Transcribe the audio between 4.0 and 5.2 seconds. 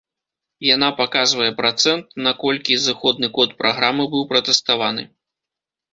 быў пратэставаны.